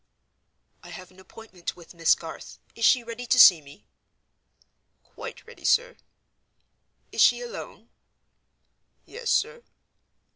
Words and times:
"I 0.81 0.89
have 0.89 1.11
an 1.11 1.19
appointment 1.19 1.75
with 1.75 1.93
Miss 1.93 2.15
Garth. 2.15 2.57
Is 2.73 2.83
she 2.83 3.03
ready 3.03 3.27
to 3.27 3.39
see 3.39 3.61
me?" 3.61 3.85
"Quite 5.03 5.45
ready, 5.45 5.63
sir." 5.63 5.95
"Is 7.11 7.21
she 7.21 7.39
alone?" 7.39 7.87
"Yes, 9.05 9.29
sir." 9.29 9.61